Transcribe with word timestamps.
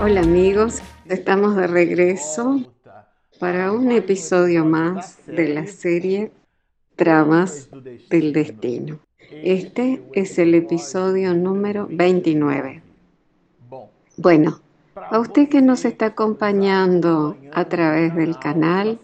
Hola 0.00 0.20
amigos, 0.20 0.80
estamos 1.06 1.56
de 1.56 1.66
regreso 1.66 2.60
para 3.40 3.72
un 3.72 3.90
episodio 3.90 4.64
más 4.64 5.18
de 5.26 5.48
la 5.48 5.66
serie 5.66 6.30
Tramas 6.94 7.68
del 8.08 8.32
Destino. 8.32 9.00
Este 9.30 10.00
es 10.12 10.38
el 10.38 10.54
episodio 10.54 11.34
número 11.34 11.88
29. 11.90 12.80
Bueno, 14.16 14.60
a 14.94 15.18
usted 15.18 15.48
que 15.48 15.62
nos 15.62 15.84
está 15.84 16.06
acompañando 16.06 17.36
a 17.52 17.64
través 17.64 18.14
del 18.14 18.38
canal 18.38 19.00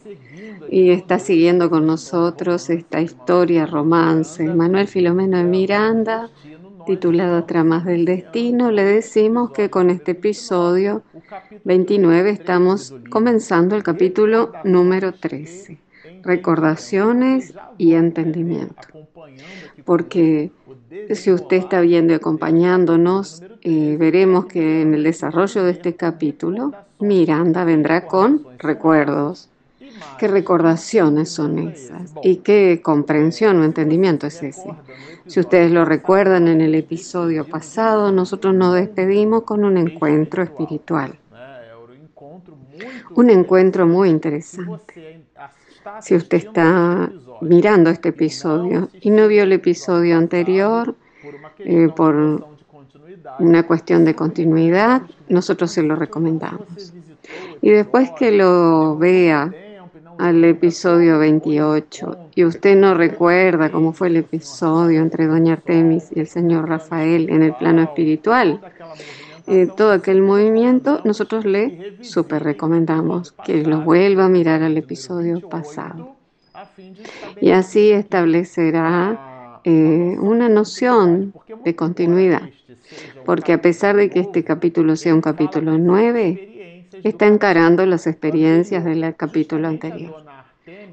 y 0.71 0.91
está 0.91 1.19
siguiendo 1.19 1.71
con 1.71 1.87
nosotros 1.87 2.71
esta 2.71 3.01
historia, 3.01 3.67
romance, 3.67 4.45
Manuel 4.45 4.87
Filomeno 4.87 5.39
de 5.39 5.45
Miranda, 5.45 6.31
titulada 6.85 7.47
Tramas 7.47 7.85
del 7.85 8.05
Destino, 8.05 8.71
le 8.71 8.85
decimos 8.85 9.51
que 9.51 9.71
con 9.71 9.91
este 9.91 10.13
episodio 10.13 11.03
29 11.65 12.31
estamos 12.31 12.95
comenzando 13.11 13.77
el 13.77 13.83
capítulo 13.83 14.53
número 14.65 15.13
13, 15.13 15.79
recordaciones 16.23 17.55
y 17.79 17.95
entendimiento. 17.95 18.83
Porque 19.85 20.53
si 21.13 21.33
usted 21.33 21.57
está 21.57 21.81
viendo 21.81 22.13
y 22.13 22.17
acompañándonos, 22.17 23.43
eh, 23.63 23.97
veremos 23.99 24.47
que 24.47 24.83
en 24.83 24.95
el 24.95 25.03
desarrollo 25.03 25.65
de 25.65 25.73
este 25.73 25.97
capítulo, 25.97 26.73
Miranda 27.01 27.65
vendrá 27.65 28.07
con 28.07 28.47
recuerdos. 28.59 29.49
¿Qué 30.19 30.29
recordaciones 30.29 31.31
son 31.31 31.59
esas? 31.59 32.13
¿Y 32.23 32.37
qué 32.37 32.81
comprensión 32.83 33.61
o 33.61 33.65
entendimiento 33.65 34.27
es 34.27 34.43
ese? 34.43 34.71
Si 35.27 35.41
ustedes 35.41 35.71
lo 35.71 35.85
recuerdan 35.85 36.49
en 36.49 36.61
el 36.61 36.75
episodio 36.75 37.47
pasado, 37.47 38.13
nosotros 38.13 38.55
nos 38.55 38.75
despedimos 38.75 39.45
con 39.45 39.65
un 39.65 39.77
encuentro 39.77 40.43
espiritual. 40.43 41.19
Un 43.15 43.31
encuentro 43.31 43.87
muy 43.87 44.11
interesante. 44.11 45.25
Si 46.01 46.15
usted 46.15 46.39
está 46.39 47.11
mirando 47.41 47.91
este 47.91 48.11
episodio 48.11 48.89
y 49.01 49.11
no 49.11 49.29
vio 49.29 49.43
el 49.43 49.53
episodio 49.53 50.17
anterior 50.17 50.95
eh, 51.59 51.89
por 51.95 52.47
una 53.39 53.63
cuestión 53.67 54.05
de 54.05 54.15
continuidad, 54.15 55.03
nosotros 55.29 55.71
se 55.71 55.83
lo 55.83 55.97
recomendamos. 55.97 56.95
Y 57.63 57.71
después 57.71 58.11
que 58.19 58.31
lo 58.31 58.97
vea 58.97 59.53
al 60.19 60.45
episodio 60.45 61.19
28 61.19 62.17
y 62.35 62.45
usted 62.45 62.77
no 62.77 62.95
recuerda 62.95 63.71
cómo 63.71 63.93
fue 63.93 64.09
el 64.09 64.17
episodio 64.17 65.01
entre 65.01 65.27
Doña 65.27 65.55
Artemis 65.55 66.09
y 66.15 66.21
el 66.21 66.27
señor 66.27 66.69
Rafael 66.69 67.31
en 67.31 67.43
el 67.43 67.55
plano 67.55 67.83
espiritual, 67.83 68.61
eh, 69.47 69.69
todo 69.77 69.93
aquel 69.93 70.23
movimiento, 70.23 71.01
nosotros 71.05 71.45
le 71.45 71.99
super 72.03 72.43
recomendamos 72.43 73.33
que 73.45 73.63
lo 73.63 73.83
vuelva 73.83 74.27
a 74.27 74.29
mirar 74.29 74.63
al 74.63 74.77
episodio 74.77 75.41
pasado. 75.41 76.17
Y 77.41 77.51
así 77.51 77.91
establecerá 77.91 79.61
eh, 79.65 80.17
una 80.19 80.49
noción 80.49 81.35
de 81.65 81.77
continuidad, 81.77 82.51
porque 83.25 83.53
a 83.53 83.61
pesar 83.61 83.97
de 83.97 84.11
que 84.11 84.21
este 84.21 84.45
capítulo 84.45 84.97
sea 84.97 85.15
un 85.15 85.21
capítulo 85.21 85.79
9, 85.79 86.54
está 87.03 87.27
encarando 87.27 87.85
las 87.87 88.07
experiencias 88.07 88.85
del 88.85 89.15
capítulo 89.17 89.69
anterior. 89.69 90.25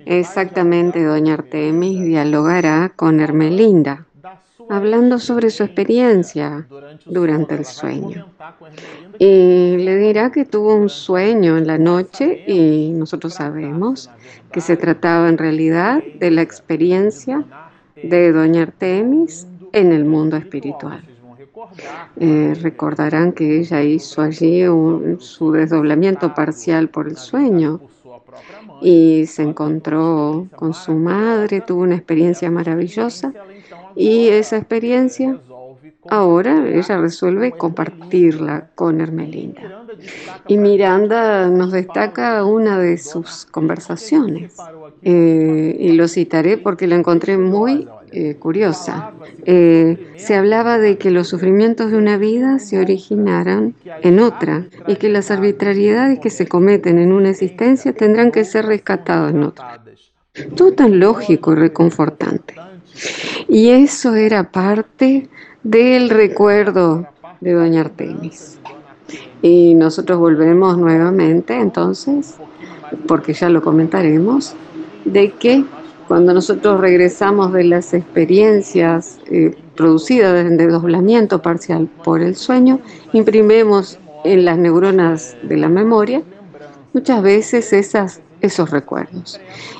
Exactamente, 0.06 1.04
doña 1.04 1.36
Artemis 1.36 2.04
dialogará 2.04 2.92
con 2.96 3.20
Hermelinda 3.20 4.06
hablando 4.72 5.20
sobre 5.20 5.50
su 5.50 5.64
experiencia 5.64 6.66
durante 7.06 7.56
el 7.56 7.66
sueño. 7.66 8.26
Y 9.20 9.76
le 9.78 9.98
dirá 9.98 10.31
que 10.31 10.46
tuvo 10.46 10.75
un 10.75 10.88
sueño 10.88 11.58
en 11.58 11.68
la 11.68 11.78
noche 11.78 12.46
y 12.48 12.92
nosotros 12.92 13.34
sabemos 13.34 14.09
que 14.54 14.62
se 14.62 14.78
trataba 14.78 15.28
en 15.28 15.38
realidad 15.38 16.02
de 16.20 16.31
la 16.31 16.42
experiencia 16.42 17.44
de 18.02 18.31
Doña 18.31 18.62
Artemis 18.64 19.46
en 19.74 19.92
el 19.92 20.06
mundo 20.06 20.38
espiritual. 20.38 21.04
Eh, 22.16 22.53
recordarán 22.62 23.34
que 23.34 23.59
ella 23.59 23.81
hizo 23.84 24.22
allí 24.22 24.63
su 25.19 25.51
desdoblamiento 25.51 26.34
parcial 26.34 26.89
por 26.89 27.07
el 27.07 27.17
sueño 27.17 27.81
y 28.79 29.25
se 29.28 29.44
encontró 29.44 30.50
con 30.56 30.73
su 30.73 30.94
madre, 30.95 31.62
tuvo 31.62 31.81
una 31.84 31.95
experiencia 31.95 32.51
maravillosa 32.51 33.35
y 33.95 34.29
esa 34.29 34.57
experiencia 34.57 35.41
ahora 36.09 36.68
ella 36.68 36.97
resuelve 36.97 37.52
compartirla 37.52 38.69
con 38.75 39.02
Hermelinda. 39.02 39.85
Y 40.47 40.57
Miranda 40.57 41.47
nos 41.47 41.72
destaca 41.72 42.44
una 42.46 42.79
de 42.79 42.97
sus 42.97 43.46
conversaciones. 43.46 44.56
Eh, 45.03 45.78
y 45.80 45.94
lo 45.94 46.07
citaré 46.07 46.57
porque 46.57 46.88
la 46.88 46.96
encontré 46.96 47.38
muy 47.38 47.88
eh, 48.12 48.35
curiosa. 48.35 49.13
Eh, 49.46 50.13
se 50.18 50.35
hablaba 50.35 50.78
de 50.78 50.97
que 50.97 51.12
los 51.12 51.28
sufrimientos 51.28 51.91
de 51.91 51.97
una 51.97 52.18
vida 52.18 52.59
se 52.59 52.78
originaran 52.78 53.74
en 54.03 54.19
otra 54.19 54.66
y 54.88 54.97
que 54.97 55.09
las 55.09 55.31
arbitrariedades 55.31 56.19
que 56.19 56.30
se 56.30 56.47
cometen 56.47 57.00
en 57.00 57.13
una 57.13 57.30
existencia 57.30 57.94
tendrán 57.94 58.31
que 58.31 58.44
ser 58.44 58.66
rescatadas 58.66 59.34
en 59.34 59.44
otra. 59.44 59.81
Todo 60.56 60.74
tan 60.74 61.00
lógico 61.00 61.53
y 61.53 61.56
reconfortante. 61.56 62.56
Y 63.47 63.69
eso 63.69 64.16
era 64.16 64.51
parte 64.51 65.30
del 65.64 66.10
recuerdo 66.10 67.08
de 67.40 67.54
Doña 67.54 67.82
Artemis. 67.82 68.60
Y 69.42 69.74
nosotros 69.76 70.20
volvemos 70.20 70.78
nuevamente 70.78 71.56
entonces, 71.56 72.36
porque 73.08 73.34
ya 73.34 73.50
lo 73.50 73.62
comentaremos, 73.62 74.56
de 75.06 75.32
que 75.32 75.66
cuando 76.08 76.34
nosotros 76.34 76.80
regresamos 76.82 77.54
de 77.54 77.64
las 77.64 77.94
experiencias 77.94 79.20
eh, 79.28 79.56
producidas 79.76 80.34
de 80.34 80.58
desdoblamiento 80.58 81.42
parcial 81.42 81.88
por 82.04 82.22
el 82.22 82.36
sueño, 82.36 82.80
imprimimos 83.14 83.98
en 84.24 84.46
las 84.46 84.58
neuronas 84.58 85.36
de 85.42 85.58
la 85.58 85.70
memoria 85.70 86.22
muchas 86.94 87.24
veces 87.24 87.74
esas, 87.74 88.22
esos 88.42 88.70
recuerdos. 88.70 89.40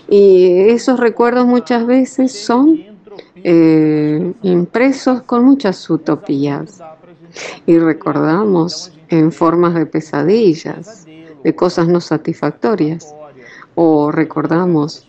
Y 0.10 0.70
esos 0.70 1.00
recuerdos 1.00 1.46
muchas 1.46 1.86
veces 1.86 2.32
son 2.32 2.91
eh, 3.36 4.34
impresos 4.44 5.24
con 5.24 5.44
muchas 5.44 5.90
utopías 5.90 6.82
y 7.66 7.78
recordamos 7.78 8.92
en 9.10 9.32
formas 9.32 9.74
de 9.74 9.86
pesadillas, 9.86 11.06
de 11.44 11.56
cosas 11.56 11.88
no 11.88 12.02
satisfactorias, 12.02 13.14
o 13.76 14.12
recordamos 14.12 15.08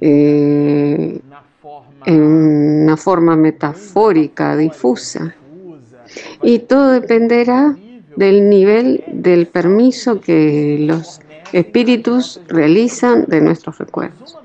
eh, 0.00 1.20
en 2.06 2.22
una 2.22 2.96
forma 2.96 3.36
metafórica, 3.36 4.56
difusa. 4.56 5.34
Y 6.42 6.60
todo 6.60 6.90
dependerá 6.90 7.76
del 8.16 8.48
nivel 8.48 9.04
del 9.08 9.46
permiso 9.46 10.20
que 10.20 10.78
los 10.80 11.20
espíritus 11.52 12.40
realizan 12.48 13.24
de 13.26 13.40
nuestros 13.40 13.78
recuerdos. 13.78 14.36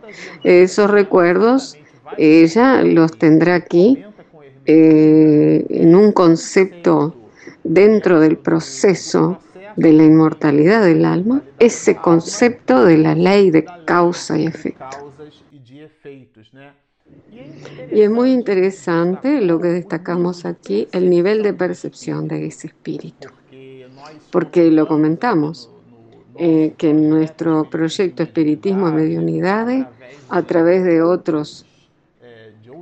Esos 0.44 0.90
recuerdos 0.90 1.78
ella 2.18 2.82
los 2.84 3.18
tendrá 3.18 3.56
aquí 3.56 4.04
eh, 4.66 5.66
en 5.70 5.96
un 5.96 6.12
concepto 6.12 7.16
dentro 7.64 8.20
del 8.20 8.38
proceso 8.38 9.40
de 9.76 9.94
la 9.94 10.04
inmortalidad 10.04 10.84
del 10.84 11.06
alma, 11.06 11.42
ese 11.58 11.96
concepto 11.96 12.84
de 12.84 12.98
la 12.98 13.16
ley 13.16 13.52
de 13.52 13.66
causa 13.86 14.38
y 14.38 14.46
efecto. 14.46 15.12
Y 17.92 18.02
es 18.02 18.10
muy 18.10 18.32
interesante 18.32 19.42
lo 19.42 19.60
que 19.60 19.70
destacamos 19.70 20.46
aquí, 20.46 20.88
el 20.92 21.10
nivel 21.10 21.44
de 21.44 21.54
percepción 21.54 22.28
de 22.28 22.48
ese 22.48 22.68
espíritu, 22.68 23.30
porque 24.32 24.70
lo 24.70 24.88
comentamos, 24.88 25.72
eh, 26.36 26.74
que 26.78 26.92
en 26.92 27.10
nuestro 27.10 27.70
proyecto 27.70 28.24
Espiritismo 28.24 28.90
y 28.90 28.94
Mediunidades, 28.94 29.86
a 30.30 30.42
través 30.44 30.84
de 30.84 31.02
otros 31.02 31.66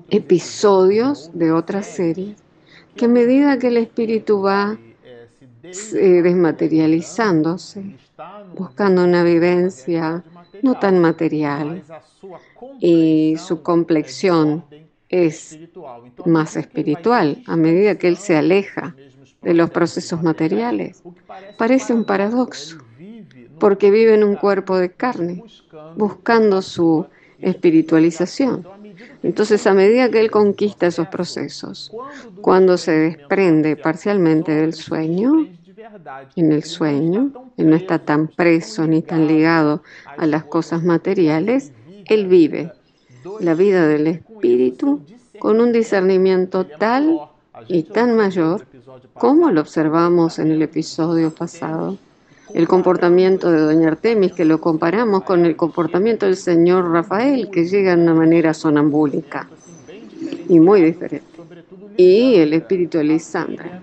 episodios 0.09 1.31
de 1.33 1.51
otras 1.51 1.85
series 1.85 2.37
que 2.95 3.05
a 3.05 3.09
medida 3.09 3.59
que 3.59 3.67
el 3.67 3.77
espíritu 3.77 4.41
va 4.41 4.77
eh, 5.63 6.21
desmaterializándose, 6.23 7.97
buscando 8.55 9.03
una 9.03 9.23
vivencia 9.23 10.23
no 10.61 10.79
tan 10.79 10.99
material 10.99 11.83
y 12.79 13.35
su 13.37 13.61
complexión 13.61 14.63
es 15.09 15.59
más 16.25 16.55
espiritual 16.57 17.43
a 17.45 17.55
medida 17.55 17.97
que 17.97 18.07
él 18.07 18.17
se 18.17 18.35
aleja 18.35 18.95
de 19.41 19.53
los 19.53 19.69
procesos 19.69 20.23
materiales. 20.23 21.03
Parece 21.57 21.93
un 21.93 22.03
paradoxo, 22.03 22.77
porque 23.59 23.91
vive 23.91 24.15
en 24.15 24.23
un 24.23 24.35
cuerpo 24.35 24.77
de 24.77 24.91
carne, 24.91 25.43
buscando 25.95 26.61
su 26.61 27.05
espiritualización. 27.39 28.67
Entonces, 29.23 29.65
a 29.67 29.73
medida 29.73 30.09
que 30.09 30.19
él 30.19 30.31
conquista 30.31 30.87
esos 30.87 31.07
procesos, 31.07 31.91
cuando 32.41 32.77
se 32.77 32.91
desprende 32.91 33.75
parcialmente 33.75 34.53
del 34.53 34.73
sueño, 34.73 35.47
en 36.35 36.51
el 36.51 36.63
sueño, 36.63 37.31
él 37.57 37.69
no 37.69 37.75
está 37.75 37.99
tan 37.99 38.27
preso 38.27 38.85
ni 38.87 39.01
tan 39.01 39.27
ligado 39.27 39.83
a 40.17 40.25
las 40.25 40.43
cosas 40.43 40.83
materiales, 40.83 41.71
él 42.05 42.27
vive 42.27 42.71
la 43.39 43.53
vida 43.53 43.87
del 43.87 44.07
espíritu 44.07 45.01
con 45.39 45.61
un 45.61 45.71
discernimiento 45.71 46.65
tal 46.65 47.19
y 47.67 47.83
tan 47.83 48.15
mayor 48.15 48.65
como 49.13 49.51
lo 49.51 49.61
observamos 49.61 50.39
en 50.39 50.51
el 50.51 50.61
episodio 50.61 51.33
pasado. 51.33 51.97
El 52.53 52.67
comportamiento 52.67 53.51
de 53.51 53.59
Doña 53.59 53.89
Artemis, 53.89 54.33
que 54.33 54.45
lo 54.45 54.61
comparamos 54.61 55.23
con 55.23 55.45
el 55.45 55.55
comportamiento 55.55 56.25
del 56.25 56.37
señor 56.37 56.91
Rafael, 56.91 57.49
que 57.49 57.65
llega 57.65 57.95
de 57.95 58.01
una 58.01 58.13
manera 58.13 58.53
sonambúlica 58.53 59.47
y 60.47 60.59
muy 60.59 60.81
diferente. 60.81 61.27
Y 61.97 62.35
el 62.35 62.53
espíritu 62.53 62.99
de 62.99 63.03
Lisandra, 63.03 63.81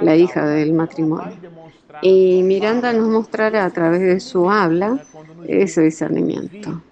la 0.00 0.16
hija 0.16 0.46
del 0.46 0.72
matrimonio. 0.72 1.34
Y 2.00 2.42
Miranda 2.42 2.92
nos 2.92 3.08
mostrará 3.08 3.64
a 3.64 3.70
través 3.70 4.00
de 4.00 4.20
su 4.20 4.50
habla 4.50 4.98
ese 5.46 5.82
discernimiento. 5.82 6.82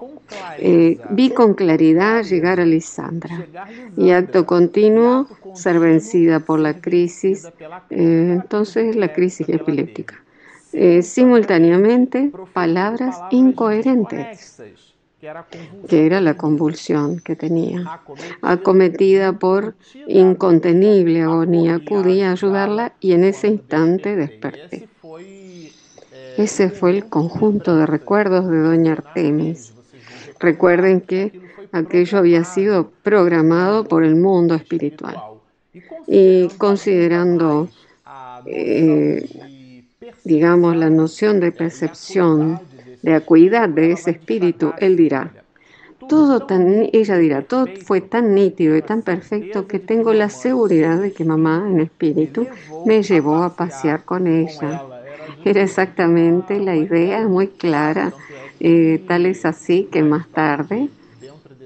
Eh, 0.59 0.99
vi 1.11 1.31
con 1.31 1.55
claridad 1.55 2.23
llegar 2.23 2.61
a 2.61 2.65
Lisandra 2.65 3.47
y 3.97 4.11
acto 4.11 4.47
continuo 4.47 5.27
ser 5.55 5.81
vencida 5.81 6.41
por 6.41 6.61
la 6.61 6.81
crisis, 6.81 7.49
eh, 7.91 8.31
entonces 8.33 8.95
la 8.95 9.13
crisis 9.13 9.49
epiléptica. 9.49 10.23
Eh, 10.73 11.03
simultáneamente 11.03 12.31
palabras 12.53 13.19
incoherentes 13.31 14.61
que 15.89 16.07
era 16.07 16.21
la 16.21 16.35
convulsión 16.35 17.21
que 17.21 17.37
tenía. 17.37 18.01
Acometida 18.41 19.33
por 19.35 19.75
incontenible 20.07 21.23
agonía, 21.23 21.77
acudí 21.77 22.23
a 22.23 22.33
ayudarla 22.33 22.95
y 23.01 23.13
en 23.13 23.25
ese 23.25 23.49
instante 23.49 24.17
desperté. 24.17 24.89
Ese 26.39 26.71
fue 26.71 26.93
el 26.93 27.07
conjunto 27.07 27.77
de 27.77 27.85
recuerdos 27.85 28.49
de 28.49 28.61
Doña 28.61 28.93
Artemis. 28.93 29.75
Recuerden 30.39 31.03
que 31.03 31.39
aquello 31.71 32.19
había 32.19 32.45
sido 32.45 32.91
programado 33.03 33.85
por 33.85 34.05
el 34.05 34.17
mundo 34.17 34.55
espiritual. 34.55 35.17
Y 36.07 36.49
considerando, 36.57 37.69
eh, 38.47 39.29
digamos, 40.25 40.77
la 40.77 40.91
noción 40.91 41.41
de 41.41 41.53
percepción, 41.53 42.61
de 43.03 43.15
acuidad 43.15 43.69
de 43.69 43.93
ese 43.93 44.13
espíritu, 44.13 44.73
él 44.79 44.97
dirá, 44.97 45.33
todo 46.09 46.47
ella 46.93 47.17
dirá, 47.19 47.43
todo 47.43 47.67
fue 47.85 48.01
tan 48.01 48.35
nítido 48.35 48.77
y 48.77 48.83
tan 48.83 49.03
perfecto 49.03 49.67
que 49.67 49.79
tengo 49.79 50.13
la 50.13 50.29
seguridad 50.29 50.99
de 50.99 51.13
que 51.13 51.25
mamá 51.25 51.67
en 51.69 51.81
espíritu 51.81 52.47
me 52.85 53.03
llevó 53.03 53.37
a 53.37 53.55
pasear 53.55 54.05
con 54.05 54.27
ella. 54.27 54.83
Era 55.45 55.63
exactamente 55.63 56.59
la 56.59 56.75
idea 56.77 57.27
muy 57.29 57.49
clara 57.49 58.13
eh, 58.61 59.03
tal 59.09 59.25
es 59.25 59.47
así 59.47 59.89
que 59.91 60.03
más 60.03 60.29
tarde, 60.29 60.91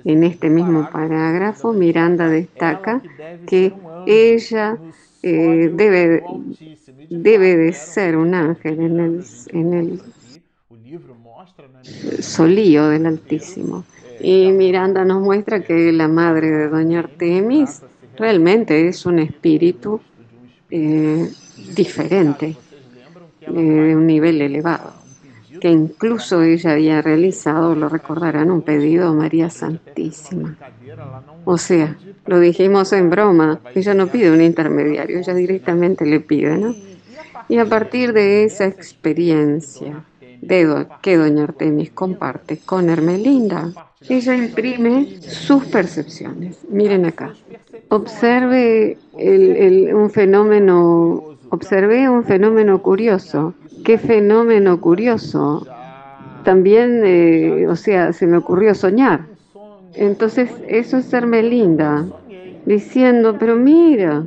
en 0.04 0.22
este 0.22 0.48
mismo 0.48 0.88
parágrafo, 0.92 1.72
Miranda 1.72 2.28
destaca 2.28 3.02
que 3.48 3.72
ella 4.06 4.78
eh, 5.26 5.70
debe, 5.72 6.22
debe 7.08 7.56
de 7.56 7.72
ser 7.72 8.14
un 8.14 8.34
ángel 8.34 8.78
en 8.78 9.00
el, 9.00 9.24
en 9.52 9.72
el 9.72 10.02
solío 12.22 12.88
del 12.88 13.06
Altísimo. 13.06 13.84
Y 14.20 14.52
Miranda 14.52 15.02
nos 15.02 15.22
muestra 15.22 15.62
que 15.64 15.92
la 15.92 16.08
madre 16.08 16.50
de 16.50 16.68
Doña 16.68 16.98
Artemis 16.98 17.80
realmente 18.18 18.86
es 18.86 19.06
un 19.06 19.18
espíritu 19.18 19.98
eh, 20.70 21.30
diferente, 21.74 22.56
de 23.40 23.96
un 23.96 24.06
nivel 24.06 24.42
elevado 24.42 25.03
que 25.64 25.70
incluso 25.70 26.42
ella 26.42 26.72
había 26.72 27.00
realizado, 27.00 27.74
lo 27.74 27.88
recordarán, 27.88 28.50
un 28.50 28.60
pedido 28.60 29.08
a 29.08 29.14
María 29.14 29.48
Santísima. 29.48 30.58
O 31.46 31.56
sea, 31.56 31.96
lo 32.26 32.38
dijimos 32.38 32.92
en 32.92 33.08
broma, 33.08 33.60
ella 33.74 33.94
no 33.94 34.08
pide 34.08 34.30
un 34.30 34.42
intermediario, 34.42 35.20
ella 35.20 35.32
directamente 35.32 36.04
le 36.04 36.20
pide, 36.20 36.58
¿no? 36.58 36.74
Y 37.48 37.56
a 37.56 37.64
partir 37.64 38.12
de 38.12 38.44
esa 38.44 38.66
experiencia 38.66 40.04
de 40.42 40.86
que 41.00 41.16
doña 41.16 41.44
Artemis 41.44 41.92
comparte 41.92 42.58
con 42.58 42.90
Hermelinda, 42.90 43.72
ella 44.06 44.36
imprime 44.36 45.18
sus 45.22 45.64
percepciones. 45.64 46.58
Miren 46.68 47.06
acá. 47.06 47.32
Observe 47.88 48.98
un 49.14 50.10
fenómeno, 50.10 51.38
observé 51.54 52.08
un 52.08 52.24
fenómeno 52.24 52.82
curioso 52.82 53.54
Qué 53.84 53.98
fenómeno 53.98 54.80
curioso. 54.80 55.66
También, 56.42 57.02
eh, 57.04 57.66
o 57.68 57.76
sea, 57.76 58.14
se 58.14 58.26
me 58.26 58.38
ocurrió 58.38 58.74
soñar. 58.74 59.26
Entonces, 59.94 60.50
eso 60.66 60.96
es 60.96 61.04
serme 61.04 61.42
linda, 61.42 62.06
diciendo, 62.64 63.36
pero 63.38 63.56
mira, 63.56 64.24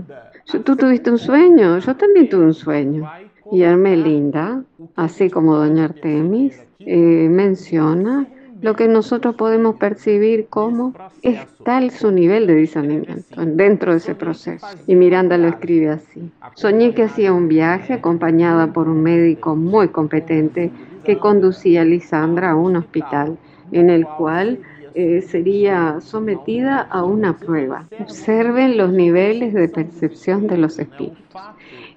tú 0.64 0.76
tuviste 0.76 1.10
un 1.10 1.18
sueño, 1.18 1.80
yo 1.80 1.96
también 1.96 2.30
tuve 2.30 2.46
un 2.46 2.54
sueño. 2.54 3.10
Y 3.52 3.64
Armelinda, 3.64 4.64
así 4.96 5.30
como 5.30 5.56
doña 5.56 5.86
Artemis, 5.86 6.62
eh, 6.80 7.28
menciona 7.30 8.28
lo 8.62 8.76
que 8.76 8.88
nosotros 8.88 9.36
podemos 9.36 9.76
percibir 9.76 10.48
como 10.48 10.94
es 11.22 11.40
tal 11.64 11.92
su 11.92 12.12
nivel 12.12 12.48
de 12.48 12.56
discernimiento 12.56 13.46
dentro 13.46 13.92
de 13.92 13.98
ese 13.98 14.16
proceso. 14.16 14.66
Y 14.88 14.96
Miranda 14.96 15.38
lo 15.38 15.48
escribe 15.48 15.90
así. 15.90 16.32
Soñé 16.56 16.94
que 16.94 17.04
hacía 17.04 17.34
un 17.34 17.48
viaje 17.48 17.94
acompañada 17.94 18.74
por 18.74 18.88
un 18.88 19.04
médico 19.04 19.56
muy 19.56 19.90
competente 19.90 20.72
que 21.04 21.18
conducía 21.18 21.82
a 21.82 21.86
Lisandra 21.86 22.52
a 22.52 22.56
un 22.56 22.76
hospital 22.76 23.38
en 23.72 23.90
el 23.90 24.06
cual 24.06 24.60
eh, 24.96 25.22
sería 25.22 26.00
sometida 26.02 26.82
a 26.82 27.04
una 27.04 27.38
prueba. 27.38 27.86
Observen 28.00 28.78
los 28.78 28.92
niveles 28.92 29.54
de 29.54 29.70
percepción 29.70 30.48
de 30.48 30.58
los 30.58 30.80
espíritus. 30.80 31.20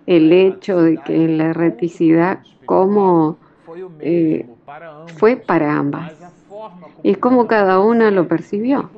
El 0.07 0.33
hecho 0.33 0.83
de 0.83 0.99
que 0.99 1.29
la 1.29 1.47
erreticidad 1.47 2.41
como 2.67 3.39
eh, 4.01 4.47
fue 5.17 5.37
para 5.37 5.77
ambas 5.77 6.20
y 7.03 7.15
cómo 7.15 7.47
cada 7.47 7.81
una 7.81 8.11
lo 8.11 8.29
percibió. 8.29 8.91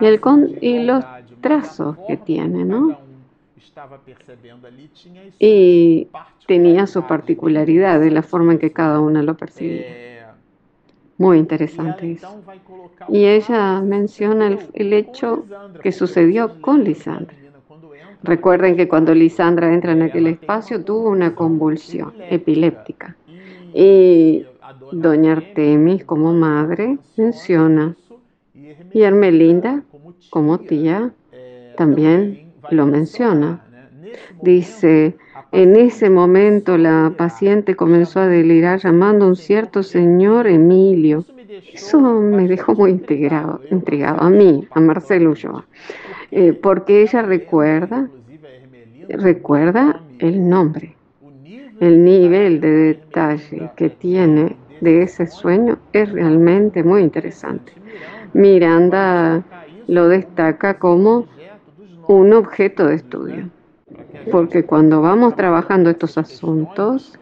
Y, 0.00 0.06
el 0.06 0.20
y 0.60 0.80
los 0.80 1.04
trazos 1.40 1.96
que 2.08 2.16
tiene, 2.16 2.64
¿no? 2.64 2.98
Y 5.38 6.08
tenía 6.46 6.86
su 6.86 7.06
particularidad 7.06 8.00
de 8.00 8.10
la 8.10 8.22
forma 8.22 8.52
en 8.52 8.58
que 8.58 8.72
cada 8.72 9.00
una 9.00 9.22
lo 9.22 9.36
percibía. 9.36 10.34
Muy 11.18 11.38
interesante 11.38 12.12
eso. 12.12 12.42
Y 13.08 13.24
ella 13.24 13.80
menciona 13.80 14.48
el, 14.48 14.58
el 14.74 14.92
hecho 14.92 15.46
que 15.82 15.92
sucedió 15.92 16.60
con 16.60 16.84
Lisandra. 16.84 17.34
Recuerden 18.22 18.76
que 18.76 18.88
cuando 18.88 19.14
Lisandra 19.14 19.72
entra 19.72 19.92
en 19.92 20.02
aquel 20.02 20.26
espacio 20.26 20.84
tuvo 20.84 21.10
una 21.10 21.34
convulsión 21.34 22.12
epiléptica. 22.28 23.16
Y 23.72 24.44
Doña 24.92 25.32
Artemis 25.32 26.04
como 26.04 26.32
madre 26.32 26.98
menciona 27.16 27.96
y 28.92 29.02
Hermelinda 29.02 29.82
como 30.30 30.58
tía 30.58 31.12
también 31.76 32.52
lo 32.70 32.86
menciona. 32.86 33.62
Dice, 34.42 35.16
en 35.52 35.76
ese 35.76 36.10
momento 36.10 36.78
la 36.78 37.12
paciente 37.16 37.76
comenzó 37.76 38.20
a 38.20 38.26
delirar 38.26 38.80
llamando 38.80 39.24
a 39.24 39.28
un 39.28 39.36
cierto 39.36 39.82
señor 39.82 40.46
Emilio. 40.46 41.24
Eso 41.72 42.00
me 42.00 42.48
dejó 42.48 42.74
muy 42.74 42.90
intrigado, 42.90 43.60
intrigado 43.70 44.20
a 44.22 44.30
mí, 44.30 44.66
a 44.70 44.80
Marcelo 44.80 45.30
Ulloa, 45.30 45.64
eh, 46.30 46.52
porque 46.52 47.02
ella 47.02 47.22
recuerda, 47.22 48.08
recuerda 49.08 50.02
el 50.18 50.48
nombre, 50.48 50.95
el 51.80 52.04
nivel 52.04 52.60
de 52.60 52.70
detalle 52.70 53.70
que 53.76 53.90
tiene 53.90 54.56
de 54.80 55.02
ese 55.02 55.26
sueño 55.26 55.78
es 55.92 56.10
realmente 56.12 56.82
muy 56.82 57.02
interesante. 57.02 57.72
Miranda 58.32 59.44
lo 59.86 60.08
destaca 60.08 60.78
como 60.78 61.26
un 62.08 62.32
objeto 62.32 62.86
de 62.86 62.96
estudio, 62.96 63.50
porque 64.30 64.64
cuando 64.64 65.00
vamos 65.00 65.36
trabajando 65.36 65.90
estos 65.90 66.18
asuntos 66.18 67.18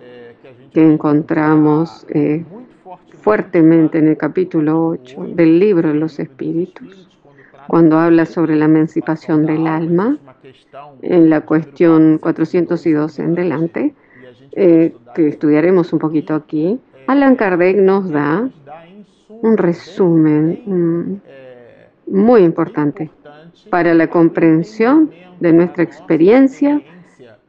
que 0.72 0.82
encontramos 0.82 2.06
eh, 2.08 2.44
fuertemente 3.20 3.98
en 3.98 4.08
el 4.08 4.16
capítulo 4.16 4.88
8 4.88 5.28
del 5.34 5.58
libro 5.58 5.88
de 5.88 5.94
los 5.94 6.18
espíritus, 6.18 7.08
cuando 7.68 7.98
habla 7.98 8.26
sobre 8.26 8.56
la 8.56 8.66
emancipación 8.66 9.46
del 9.46 9.66
alma, 9.66 10.18
en 11.00 11.30
la 11.30 11.40
cuestión 11.42 12.18
412 12.18 13.22
en 13.22 13.34
delante, 13.34 13.94
eh, 14.56 14.94
que 15.14 15.28
estudiaremos 15.28 15.92
un 15.92 15.98
poquito 15.98 16.34
aquí, 16.34 16.78
Alan 17.06 17.36
Kardec 17.36 17.76
nos 17.76 18.08
da 18.10 18.48
un 19.28 19.56
resumen 19.56 20.62
mm, 20.64 21.20
muy 22.06 22.42
importante 22.42 23.10
para 23.70 23.94
la 23.94 24.08
comprensión 24.08 25.10
de 25.40 25.52
nuestra 25.52 25.82
experiencia 25.82 26.80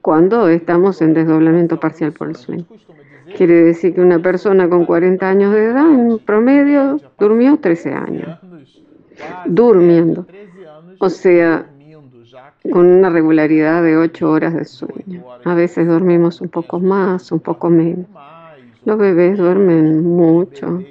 cuando 0.01 0.47
estamos 0.49 1.01
en 1.01 1.13
desdoblamiento 1.13 1.79
parcial 1.79 2.11
por 2.11 2.29
el 2.29 2.35
sueño. 2.35 2.65
Quiere 3.35 3.63
decir 3.63 3.93
que 3.93 4.01
una 4.01 4.19
persona 4.19 4.69
con 4.69 4.85
40 4.85 5.27
años 5.27 5.53
de 5.53 5.65
edad, 5.65 5.91
en 5.91 6.19
promedio, 6.19 6.99
durmió 7.19 7.57
13 7.57 7.93
años. 7.93 8.39
Durmiendo. 9.45 10.27
O 10.99 11.09
sea, 11.09 11.65
con 12.71 12.87
una 12.87 13.09
regularidad 13.09 13.83
de 13.83 13.97
8 13.97 14.29
horas 14.29 14.53
de 14.53 14.65
sueño. 14.65 15.23
A 15.43 15.53
veces 15.53 15.87
dormimos 15.87 16.41
un 16.41 16.49
poco 16.49 16.79
más, 16.79 17.31
un 17.31 17.39
poco 17.39 17.69
menos. 17.69 18.07
Los 18.85 18.97
bebés 18.97 19.37
duermen 19.37 20.03
mucho, 20.03 20.83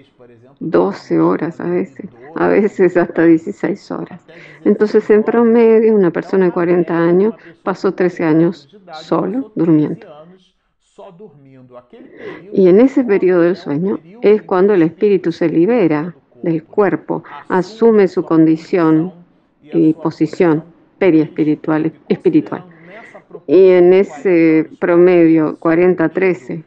12 0.61 1.21
horas 1.21 1.61
a 1.61 1.69
veces, 1.69 2.09
a 2.35 2.49
veces 2.49 2.97
hasta 2.97 3.25
16 3.25 3.91
horas. 3.93 4.21
Entonces, 4.65 5.09
en 5.11 5.23
promedio, 5.23 5.95
una 5.95 6.11
persona 6.11 6.47
de 6.47 6.53
40 6.53 6.97
años 6.97 7.35
pasó 7.63 7.93
13 7.93 8.25
años 8.25 8.77
solo 9.03 9.53
durmiendo. 9.55 10.07
Y 12.53 12.69
en 12.69 12.81
ese 12.81 13.05
periodo 13.05 13.43
del 13.43 13.57
sueño 13.57 13.99
es 14.23 14.43
cuando 14.43 14.75
el 14.75 14.83
espíritu 14.83 15.33
se 15.33 15.49
libera 15.49 16.15
del 16.43 16.65
cuerpo, 16.65 17.25
asume 17.49 18.07
su 18.07 18.25
condición 18.25 19.13
y 19.63 19.95
posición 19.95 20.74
periespiritual 21.05 21.93
espiritual. 22.09 22.65
Y 23.47 23.69
en 23.69 23.93
ese 23.93 24.71
promedio 24.81 25.59
40-13, 25.61 26.65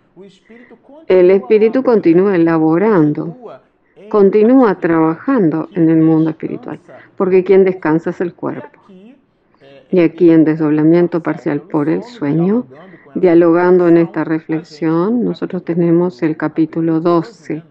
el 1.08 1.32
espíritu 1.32 1.82
continúa 1.82 2.36
elaborando, 2.36 3.36
continúa 4.10 4.76
trabajando 4.76 5.70
en 5.74 5.90
el 5.90 6.02
mundo 6.02 6.30
espiritual, 6.30 6.80
porque 7.16 7.44
quien 7.44 7.64
descansa 7.64 8.12
es 8.12 8.22
el 8.22 8.36
cuerpo. 8.36 8.80
Y 9.90 10.02
aquí 10.02 10.30
en 10.30 10.44
desdoblamiento 10.44 11.24
parcial 11.24 11.62
por 11.62 11.90
el 11.90 12.04
sueño, 12.04 12.68
dialogando 13.16 13.88
en 13.88 13.98
esta 13.98 14.24
reflexión, 14.24 15.24
nosotros 15.24 15.64
tenemos 15.64 16.22
el 16.22 16.38
capítulo 16.38 17.00
12, 17.00 17.64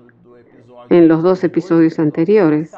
en 0.88 1.06
los 1.06 1.22
dos 1.22 1.44
episodios 1.44 2.00
anteriores, 2.00 2.72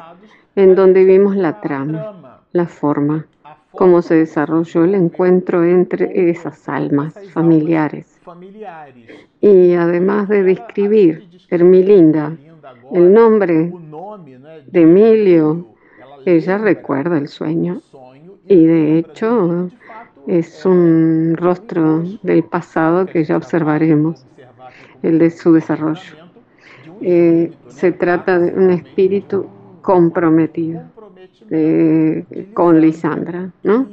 en 0.56 0.74
donde 0.74 1.04
vimos 1.04 1.36
la 1.36 1.60
trama, 1.60 2.42
la 2.52 2.66
forma, 2.66 3.26
cómo 3.78 4.02
se 4.02 4.16
desarrolló 4.16 4.82
el 4.82 4.96
encuentro 4.96 5.62
entre 5.62 6.30
esas 6.30 6.68
almas 6.68 7.14
familiares. 7.32 8.18
Y 9.40 9.74
además 9.74 10.28
de 10.28 10.42
describir 10.42 11.28
Hermilinda, 11.48 12.36
el 12.92 13.12
nombre 13.12 13.72
de 14.66 14.80
Emilio, 14.80 15.64
ella 16.26 16.58
recuerda 16.58 17.18
el 17.18 17.28
sueño 17.28 17.80
y 18.48 18.66
de 18.66 18.98
hecho 18.98 19.70
es 20.26 20.66
un 20.66 21.36
rostro 21.36 22.02
del 22.24 22.42
pasado 22.42 23.06
que 23.06 23.22
ya 23.22 23.36
observaremos, 23.36 24.26
el 25.04 25.20
de 25.20 25.30
su 25.30 25.52
desarrollo. 25.52 26.16
Eh, 27.00 27.52
se 27.68 27.92
trata 27.92 28.40
de 28.40 28.52
un 28.54 28.70
espíritu 28.70 29.46
comprometido 29.82 30.97
con 32.54 32.80
Lisandra, 32.80 33.50
¿no? 33.62 33.88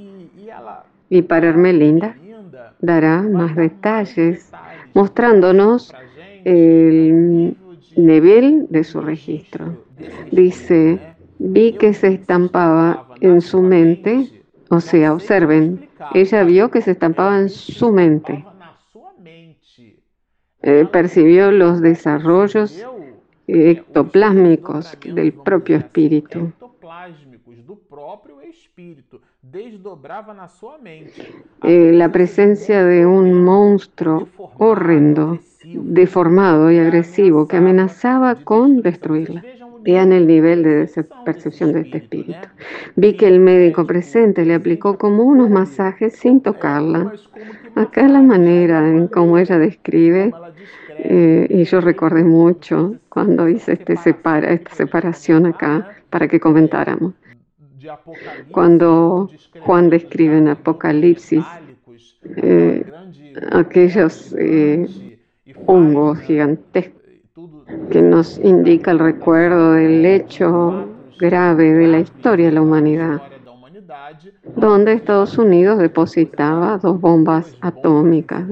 Y 1.09 1.21
para 1.21 1.49
Hermelinda 1.49 2.15
dará 2.81 3.21
más 3.21 3.55
detalles 3.55 4.51
mostrándonos 4.93 5.93
el 6.43 7.55
nivel 7.95 8.67
de 8.69 8.83
su 8.83 9.01
registro. 9.01 9.77
Dice, 10.31 10.99
vi 11.39 11.73
que 11.73 11.93
se 11.93 12.07
estampaba 12.07 13.07
en 13.21 13.41
su 13.41 13.61
mente, 13.61 14.29
o 14.69 14.79
sea, 14.79 15.13
observen, 15.13 15.87
ella 16.13 16.43
vio 16.43 16.69
que 16.71 16.81
se 16.81 16.91
estampaba 16.91 17.39
en 17.39 17.49
su 17.49 17.91
mente. 17.91 18.45
Eh, 20.61 20.87
percibió 20.91 21.51
los 21.51 21.81
desarrollos 21.81 22.83
ectoplásmicos 23.47 24.97
del 25.05 25.31
propio 25.33 25.77
espíritu. 25.77 26.51
Eh, 31.63 31.91
la 31.93 32.11
presencia 32.11 32.83
de 32.83 33.05
un 33.05 33.43
monstruo 33.43 34.27
horrendo, 34.57 35.39
deformado 35.63 36.71
y 36.71 36.79
agresivo 36.79 37.47
que 37.47 37.57
amenazaba 37.57 38.35
con 38.35 38.81
destruirla. 38.81 39.43
Vean 39.81 40.11
el 40.11 40.27
nivel 40.27 40.63
de 40.63 40.89
percepción 41.23 41.71
de 41.71 41.81
este 41.81 41.99
espíritu. 41.99 42.47
Vi 42.95 43.15
que 43.15 43.27
el 43.27 43.39
médico 43.39 43.85
presente 43.85 44.43
le 44.43 44.55
aplicó 44.55 44.97
como 44.97 45.23
unos 45.23 45.49
masajes 45.49 46.15
sin 46.17 46.41
tocarla. 46.41 47.13
Acá 47.75 48.07
la 48.07 48.21
manera 48.21 48.89
en 48.89 49.07
cómo 49.07 49.37
ella 49.37 49.57
describe, 49.57 50.33
eh, 50.97 51.47
y 51.49 51.63
yo 51.65 51.81
recordé 51.81 52.23
mucho 52.23 52.95
cuando 53.09 53.47
hice 53.47 53.73
este 53.73 53.95
separa, 53.95 54.51
esta 54.51 54.73
separación 54.73 55.45
acá 55.45 55.87
para 56.09 56.27
que 56.27 56.39
comentáramos. 56.39 57.13
Cuando 58.51 59.29
Juan 59.61 59.89
describe 59.89 60.37
en 60.37 60.47
Apocalipsis 60.47 61.43
eh, 62.37 62.85
aquellos 63.51 64.35
eh, 64.37 64.87
hongos 65.65 66.19
gigantescos 66.19 66.95
que 67.91 68.01
nos 68.01 68.37
indica 68.39 68.91
el 68.91 68.99
recuerdo 68.99 69.73
del 69.73 70.05
hecho 70.05 70.87
grave 71.19 71.73
de 71.73 71.87
la 71.87 71.99
historia 71.99 72.47
de 72.47 72.51
la 72.51 72.61
humanidad, 72.61 73.21
donde 74.55 74.93
Estados 74.93 75.37
Unidos 75.37 75.79
depositaba 75.79 76.77
dos 76.77 76.99
bombas 76.99 77.55
atómicas 77.61 78.43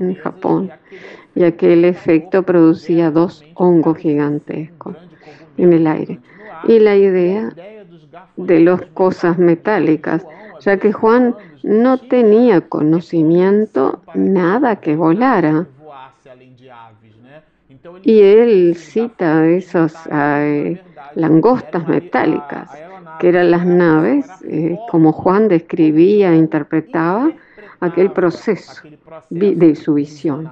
en 0.00 0.14
Japón 0.14 0.70
y 1.34 1.44
aquel 1.44 1.84
efecto 1.84 2.42
producía 2.42 3.10
dos 3.10 3.44
hongos 3.54 3.98
gigantescos 3.98 4.96
en 5.56 5.72
el 5.72 5.86
aire. 5.86 6.20
Y 6.68 6.78
la 6.78 6.96
idea 6.96 7.52
de 8.36 8.60
las 8.60 8.82
cosas 8.94 9.38
metálicas, 9.38 10.26
ya 10.60 10.78
que 10.78 10.92
Juan 10.92 11.34
no 11.62 11.98
tenía 11.98 12.60
conocimiento 12.60 14.00
nada 14.14 14.76
que 14.76 14.96
volara. 14.96 15.66
Y 18.02 18.20
él 18.20 18.74
cita 18.76 19.46
esas 19.46 19.94
eh, 20.10 20.80
langostas 21.14 21.86
metálicas, 21.88 22.70
que 23.18 23.28
eran 23.28 23.50
las 23.50 23.64
naves, 23.64 24.26
eh, 24.44 24.78
como 24.90 25.12
Juan 25.12 25.48
describía 25.48 26.32
e 26.32 26.36
interpretaba 26.36 27.30
aquel 27.80 28.10
proceso 28.12 28.82
de 29.30 29.74
su 29.76 29.94
visión. 29.94 30.50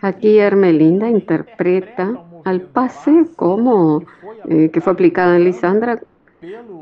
Aquí 0.00 0.38
Hermelinda 0.38 1.08
interpreta 1.08 2.20
al 2.44 2.60
pase 2.60 3.26
como 3.36 4.02
eh, 4.48 4.70
que 4.70 4.80
fue 4.80 4.92
aplicada 4.92 5.36
en 5.36 5.44
Lisandra 5.44 6.00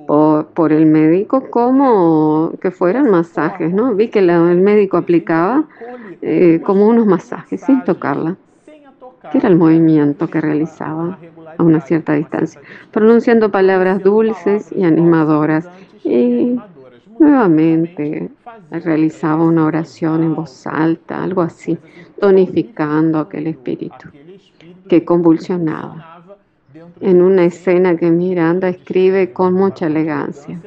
por, 0.06 0.72
el 0.72 0.86
médico 0.86 1.50
como 1.50 2.52
que 2.60 2.70
fueran 2.70 3.10
masajes, 3.10 3.72
¿no? 3.72 3.94
Vi 3.94 4.08
que 4.08 4.18
el 4.18 4.60
médico 4.60 4.96
aplicaba 4.96 5.64
eh, 6.22 6.60
como 6.64 6.86
unos 6.86 7.06
masajes 7.06 7.62
sin 7.62 7.82
tocarla, 7.84 8.36
que 9.32 9.38
era 9.38 9.48
el 9.48 9.56
movimiento 9.56 10.28
que 10.28 10.40
realizaba 10.40 11.18
a 11.56 11.62
una 11.62 11.80
cierta 11.80 12.12
distancia, 12.12 12.60
pronunciando 12.90 13.50
palabras 13.50 14.02
dulces 14.02 14.70
y 14.72 14.84
animadoras. 14.84 15.68
Y 16.04 16.60
nuevamente 17.18 18.28
realizaba 18.70 19.42
una 19.44 19.64
oración 19.64 20.22
en 20.22 20.34
voz 20.34 20.66
alta, 20.66 21.22
algo 21.22 21.42
así, 21.42 21.78
tonificando 22.20 23.18
aquel 23.18 23.48
espíritu 23.48 24.08
que 24.88 25.04
convulsionaba 25.04 26.15
en 27.00 27.23
una 27.23 27.45
escena 27.45 27.97
que 27.97 28.11
Miranda 28.11 28.68
escribe 28.68 29.33
con 29.33 29.54
mucha 29.54 29.87
elegancia. 29.87 30.61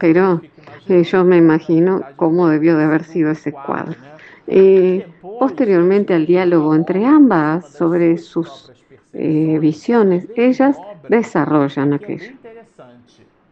Pero 0.00 0.40
eh, 0.88 1.02
yo 1.04 1.24
me 1.24 1.36
imagino 1.36 2.02
cómo 2.16 2.48
debió 2.48 2.76
de 2.76 2.84
haber 2.84 3.04
sido 3.04 3.30
ese 3.30 3.52
cuadro. 3.52 3.96
Y 4.46 5.02
posteriormente 5.38 6.14
al 6.14 6.26
diálogo 6.26 6.74
entre 6.74 7.04
ambas 7.04 7.68
sobre 7.70 8.18
sus 8.18 8.72
eh, 9.12 9.58
visiones, 9.60 10.28
ellas 10.36 10.76
desarrollan 11.08 11.94
aquello. 11.94 12.32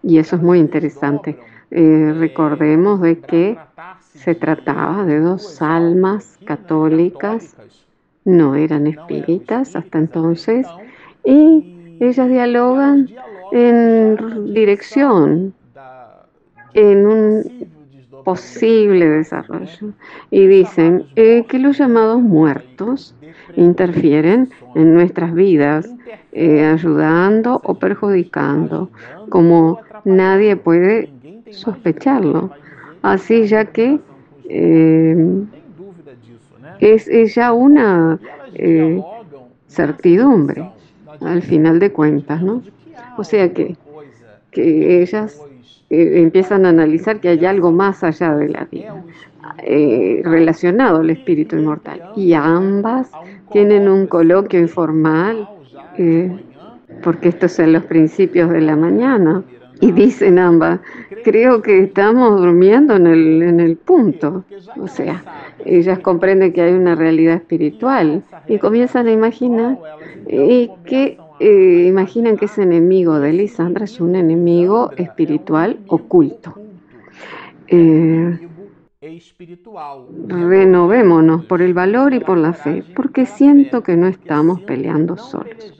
Y 0.02 0.18
eso 0.18 0.37
es 0.37 0.42
muy 0.42 0.59
interesante. 0.59 1.38
Eh, 1.71 2.14
recordemos 2.16 3.00
de 3.00 3.18
que 3.18 3.59
se 4.14 4.35
trataba 4.35 5.04
de 5.04 5.18
dos 5.18 5.61
almas 5.61 6.38
católicas, 6.44 7.56
no 8.25 8.54
eran 8.54 8.87
espíritas 8.87 9.75
hasta 9.75 9.99
entonces, 9.99 10.66
y 11.25 11.73
ellas 12.00 12.28
dialogan 12.28 13.08
en 13.52 14.52
dirección, 14.52 15.54
en 16.74 17.06
un 17.06 17.68
posible 18.24 19.08
desarrollo. 19.08 19.92
Y 20.30 20.46
dicen 20.46 21.06
eh, 21.14 21.44
que 21.48 21.58
los 21.58 21.78
llamados 21.78 22.20
muertos 22.20 23.14
interfieren 23.56 24.50
en 24.74 24.94
nuestras 24.94 25.34
vidas, 25.34 25.88
eh, 26.32 26.64
ayudando 26.64 27.60
o 27.62 27.74
perjudicando, 27.74 28.90
como 29.28 29.80
nadie 30.04 30.56
puede 30.56 31.10
sospecharlo. 31.50 32.50
Así 33.02 33.46
ya 33.46 33.66
que 33.66 34.00
eh, 34.48 35.44
es, 36.80 37.34
ya 37.34 37.52
una 37.52 38.18
certidumbre, 39.68 40.70
al 41.21 41.42
final 41.42 41.78
de 41.78 41.92
cuentas, 41.92 42.42
¿no? 42.42 42.62
O 43.16 43.25
sea 43.25 43.52
que, 43.52 43.76
que 44.50 45.02
ellas 45.02 45.40
eh, 45.90 46.21
empiezan 46.21 46.66
a 46.66 46.71
analizar 46.71 47.21
que 47.21 47.28
hay 47.28 47.44
algo 47.44 47.73
más 47.73 48.02
allá 48.02 48.35
de 48.35 48.49
la 48.49 48.64
vida, 48.71 49.02
eh, 49.62 50.23
relacionado 50.25 51.00
al 51.00 51.11
espíritu 51.11 51.56
inmortal. 51.56 52.02
Y 52.16 52.33
ambas 52.33 53.11
tienen 53.52 53.88
un 53.88 54.06
coloquio 54.06 54.61
informal, 54.61 55.49
porque 57.02 57.28
estos 57.28 57.52
son 57.52 57.73
los 57.73 57.85
principios 57.85 58.50
de 58.50 58.61
la 58.61 58.76
mañana. 58.76 59.42
Y 59.84 59.92
dicen 59.92 60.38
ambas, 60.38 60.80
creo 61.24 61.60
que 61.60 61.80
estamos 61.80 62.40
durmiendo 62.40 62.96
en 62.96 63.06
el, 63.06 63.42
en 63.42 63.60
el 63.60 63.76
punto. 63.76 64.44
O 64.80 64.88
sea, 64.88 65.22
ellas 65.66 65.98
comprenden 65.98 66.54
que 66.54 66.62
hay 66.62 66.72
una 66.72 66.94
realidad 66.94 67.34
espiritual 67.34 68.22
y 68.48 68.58
comienzan 68.58 69.08
a 69.08 69.12
imaginar 69.12 69.78
y 70.26 70.70
que 70.86 71.18
eh, 71.38 71.84
imaginan 71.86 72.38
que 72.38 72.46
ese 72.46 72.62
enemigo 72.62 73.20
de 73.20 73.34
Lisandra 73.34 73.84
es 73.84 74.00
un 74.00 74.16
enemigo 74.16 74.90
espiritual 74.96 75.78
oculto. 75.88 76.54
Eh, 77.68 78.38
renovémonos 80.28 81.44
por 81.44 81.62
el 81.62 81.75
valor 81.75 82.14
y 82.14 82.20
por 82.20 82.38
la 82.38 82.52
fe, 82.52 82.82
porque 82.94 83.26
siento 83.26 83.82
que 83.82 83.96
no 83.96 84.06
estamos 84.06 84.61
peleando 84.62 85.16
solos. 85.16 85.75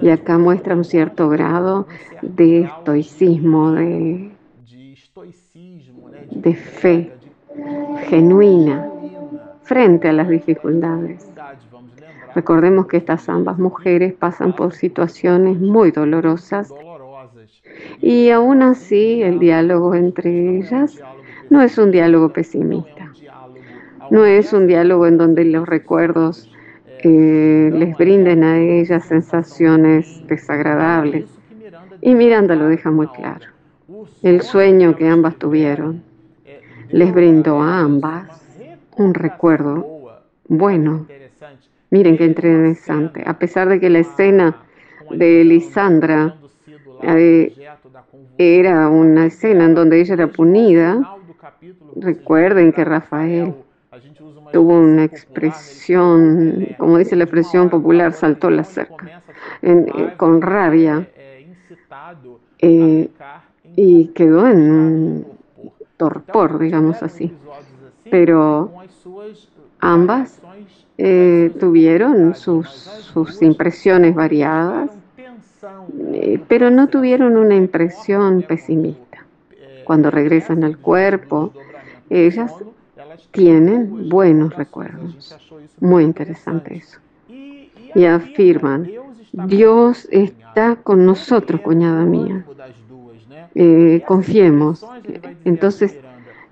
Y 0.00 0.08
acá 0.08 0.38
muestra 0.38 0.74
un 0.74 0.84
cierto 0.84 1.28
grado 1.28 1.86
de 2.22 2.62
estoicismo, 2.62 3.72
de, 3.72 4.30
de 6.30 6.54
fe 6.54 7.12
genuina 8.08 8.88
frente 9.62 10.08
a 10.08 10.12
las 10.12 10.28
dificultades. 10.28 11.28
Recordemos 12.34 12.86
que 12.86 12.96
estas 12.96 13.28
ambas 13.28 13.58
mujeres 13.58 14.14
pasan 14.14 14.54
por 14.54 14.72
situaciones 14.72 15.60
muy 15.60 15.90
dolorosas 15.90 16.72
y 18.00 18.30
aún 18.30 18.62
así 18.62 19.22
el 19.22 19.38
diálogo 19.38 19.94
entre 19.94 20.58
ellas 20.58 20.98
no 21.52 21.60
es 21.60 21.76
un 21.76 21.90
diálogo 21.90 22.32
pesimista, 22.32 23.12
no 24.10 24.24
es 24.24 24.54
un 24.54 24.66
diálogo 24.66 25.06
en 25.06 25.18
donde 25.18 25.44
los 25.44 25.68
recuerdos 25.68 26.50
eh, 27.04 27.70
les 27.70 27.94
brinden 27.98 28.42
a 28.42 28.58
ellas 28.58 29.04
sensaciones 29.04 30.26
desagradables. 30.26 31.26
Y 32.00 32.14
Miranda 32.14 32.54
lo 32.54 32.68
deja 32.68 32.90
muy 32.90 33.06
claro. 33.08 33.44
El 34.22 34.40
sueño 34.40 34.96
que 34.96 35.06
ambas 35.06 35.36
tuvieron 35.36 36.02
les 36.90 37.12
brindó 37.12 37.60
a 37.60 37.80
ambas 37.80 38.30
un 38.96 39.12
recuerdo 39.12 39.86
bueno. 40.48 41.06
Miren 41.90 42.16
qué 42.16 42.24
interesante. 42.24 43.24
A 43.26 43.38
pesar 43.38 43.68
de 43.68 43.78
que 43.78 43.90
la 43.90 43.98
escena 43.98 44.56
de 45.10 45.44
Lisandra 45.44 46.34
eh, 47.02 47.52
era 48.38 48.88
una 48.88 49.26
escena 49.26 49.66
en 49.66 49.74
donde 49.74 50.00
ella 50.00 50.14
era 50.14 50.28
punida, 50.28 51.18
recuerden 51.96 52.72
que 52.72 52.84
Rafael 52.84 53.54
tuvo 54.52 54.78
una 54.78 55.04
expresión, 55.04 56.68
como 56.78 56.98
dice 56.98 57.16
la 57.16 57.24
expresión 57.24 57.70
popular, 57.70 58.12
saltó 58.12 58.50
la 58.50 58.64
cerca, 58.64 59.22
eh, 59.62 60.14
con 60.16 60.40
rabia, 60.40 61.08
eh, 62.58 63.10
y 63.76 64.06
quedó 64.08 64.46
en 64.46 64.70
un 64.70 65.26
torpor, 65.96 66.58
digamos 66.58 67.02
así. 67.02 67.32
Pero 68.10 68.72
ambas 69.80 70.40
eh, 70.98 71.52
tuvieron 71.58 72.34
sus, 72.34 72.68
sus, 72.68 73.40
impresiones 73.42 74.14
variadas, 74.14 74.90
pero 76.48 76.70
no 76.70 76.88
tuvieron 76.88 77.36
una 77.36 77.54
impresión 77.54 78.42
pesimista. 78.42 79.11
Cuando 79.84 80.10
regresan 80.10 80.64
al 80.64 80.78
cuerpo, 80.78 81.52
ellas 82.10 82.52
tienen 83.30 84.08
buenos 84.08 84.54
recuerdos. 84.54 85.36
Muy 85.80 86.04
interesante 86.04 86.76
eso. 86.76 86.98
Y 87.94 88.04
afirman, 88.04 88.88
Dios 89.46 90.08
está 90.10 90.76
con 90.76 91.04
nosotros, 91.04 91.60
cuñada 91.60 92.04
mía. 92.04 92.44
Eh, 93.54 94.02
confiemos. 94.06 94.86
Entonces, 95.44 95.98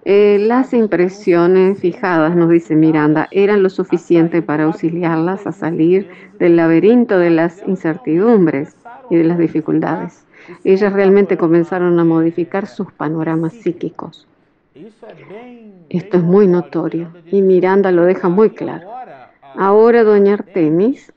eh, 0.04 0.38
las 0.40 0.72
impresiones 0.72 1.78
fijadas, 1.78 2.34
nos 2.34 2.48
dice 2.50 2.74
Miranda, 2.74 3.28
eran 3.30 3.62
lo 3.62 3.68
suficiente 3.68 4.40
para 4.40 4.64
auxiliarlas 4.64 5.46
a 5.46 5.52
salir 5.52 6.08
del 6.38 6.56
laberinto 6.56 7.18
de 7.18 7.30
las 7.30 7.62
incertidumbres 7.66 8.76
y 9.10 9.16
de 9.16 9.24
las 9.24 9.38
dificultades. 9.38 10.24
Ellas 10.64 10.92
realmente 10.92 11.36
comenzaron 11.36 11.98
a 11.98 12.04
modificar 12.04 12.66
sus 12.66 12.92
panoramas 12.92 13.52
psíquicos. 13.52 14.26
Esto 15.88 16.16
es 16.18 16.22
muy 16.22 16.46
notorio 16.46 17.08
y 17.30 17.42
Miranda 17.42 17.90
lo 17.90 18.04
deja 18.04 18.28
muy 18.28 18.50
claro. 18.50 18.88
Ahora 19.56 20.04
doña 20.04 20.34
Artemis, 20.34 21.12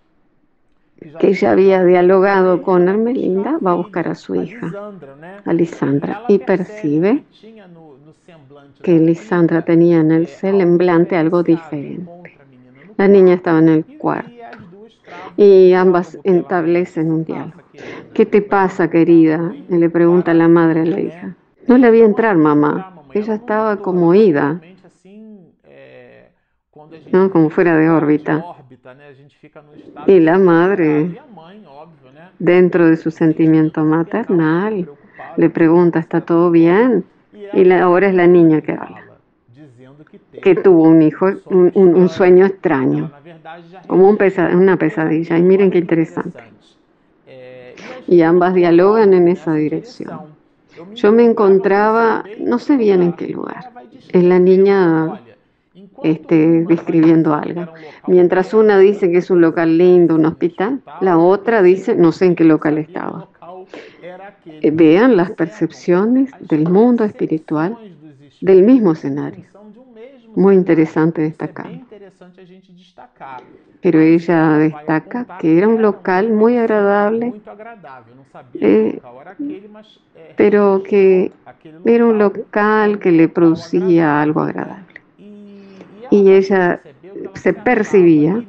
que 1.19 1.33
ya 1.33 1.51
había 1.51 1.83
dialogado 1.83 2.61
con 2.61 2.87
Ermelinda, 2.87 3.57
va 3.65 3.71
a 3.71 3.75
buscar 3.75 4.07
a 4.07 4.15
su 4.15 4.35
hija, 4.35 4.71
a 5.45 5.53
Lisandra, 5.53 6.23
y 6.27 6.39
percibe 6.39 7.23
que 8.81 8.99
Lisandra 8.99 9.61
tenía 9.61 9.99
en 9.99 10.11
el 10.11 10.27
semblante 10.27 11.15
algo 11.15 11.43
diferente. 11.43 12.37
La 12.97 13.07
niña 13.07 13.35
estaba 13.35 13.59
en 13.59 13.69
el 13.69 13.85
cuarto 13.97 14.31
y 15.37 15.73
ambas 15.73 16.17
establecen 16.23 17.11
un 17.11 17.25
diálogo. 17.25 17.62
¿Qué 18.13 18.25
te 18.25 18.41
pasa, 18.41 18.89
querida? 18.89 19.53
le 19.69 19.89
pregunta 19.89 20.33
la 20.33 20.47
madre 20.47 20.81
a 20.81 20.85
la 20.85 20.99
hija. 20.99 21.35
No 21.67 21.77
le 21.77 21.91
vi 21.91 22.01
entrar, 22.01 22.37
mamá. 22.37 23.03
Ella 23.13 23.35
estaba 23.35 23.77
como 23.77 24.13
ida, 24.13 24.59
¿no? 27.11 27.31
como 27.31 27.49
fuera 27.49 27.75
de 27.77 27.89
órbita. 27.89 28.43
Y 30.07 30.19
la 30.19 30.37
madre, 30.37 31.19
dentro 32.39 32.87
de 32.87 32.97
su 32.97 33.11
sentimiento 33.11 33.83
maternal, 33.83 34.89
le 35.37 35.49
pregunta, 35.49 35.99
¿está 35.99 36.21
todo 36.21 36.51
bien? 36.51 37.05
Y 37.53 37.71
ahora 37.71 38.07
es 38.07 38.15
la 38.15 38.27
niña 38.27 38.61
que 38.61 38.73
habla, 38.73 39.03
que 40.41 40.55
tuvo 40.55 40.83
un 40.83 41.01
hijo, 41.01 41.27
un, 41.45 42.09
sueño 42.09 42.45
extraño, 42.45 43.11
como 43.87 44.09
un 44.09 44.17
una 44.53 44.77
pesadilla. 44.77 45.37
Y 45.37 45.43
miren 45.43 45.71
qué 45.71 45.79
interesante. 45.79 46.52
Y 48.13 48.21
ambas 48.21 48.53
dialogan 48.53 49.15
en 49.15 49.27
esa 49.27 49.55
dirección. 49.55 50.19
Yo 50.93 51.11
me 51.11 51.23
encontraba, 51.23 52.23
no 52.39 52.59
sé 52.59 52.77
bien 52.77 53.01
en 53.01 53.13
qué 53.13 53.27
lugar, 53.27 53.71
es 54.09 54.23
la 54.23 54.37
niña 54.37 55.19
este, 56.03 56.63
describiendo 56.65 57.33
algo. 57.33 57.73
Mientras 58.05 58.53
una 58.53 58.77
dice 58.77 59.09
que 59.09 59.17
es 59.17 59.31
un 59.31 59.41
local 59.41 59.79
lindo, 59.79 60.13
un 60.13 60.27
hospital, 60.27 60.81
la 61.01 61.17
otra 61.17 61.63
dice 61.63 61.95
no 61.95 62.11
sé 62.11 62.25
en 62.25 62.35
qué 62.35 62.43
local 62.43 62.77
estaba. 62.77 63.29
Eh, 64.45 64.69
vean 64.69 65.17
las 65.17 65.31
percepciones 65.31 66.29
del 66.39 66.69
mundo 66.69 67.05
espiritual 67.05 67.75
del 68.41 68.61
mismo 68.61 68.91
escenario. 68.91 69.45
Muy 70.35 70.53
interesante 70.53 71.23
destacar. 71.23 71.71
Pero 73.81 73.99
ella 73.99 74.57
destaca 74.57 75.37
que 75.39 75.57
era 75.57 75.67
un 75.67 75.81
local 75.81 76.31
muy 76.31 76.57
agradable, 76.57 77.33
eh, 78.55 78.99
pero 80.35 80.83
que 80.83 81.31
era 81.85 82.05
un 82.05 82.17
local 82.17 82.99
que 82.99 83.11
le 83.11 83.27
producía 83.27 84.21
algo 84.21 84.41
agradable. 84.41 85.01
Y 86.11 86.31
ella 86.31 86.81
se 87.33 87.53
percibía 87.53 88.43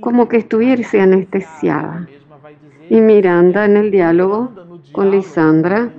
como 0.00 0.28
que 0.28 0.38
estuviese 0.38 1.00
anestesiada. 1.00 2.08
Y 2.88 3.00
Miranda 3.00 3.64
en 3.64 3.76
el 3.76 3.90
diálogo 3.90 4.50
con 4.92 5.10
Lisandra 5.10 5.90